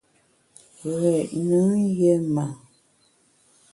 Ghét 0.99 1.29
nùn 1.47 1.71
yé 1.99 2.11
ma. 2.35 2.43